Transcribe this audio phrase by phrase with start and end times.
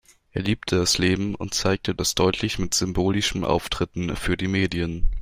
[0.31, 5.07] Er liebte das Leben und zeigte das deutlich mit symbolischen Auftritten für die Medien.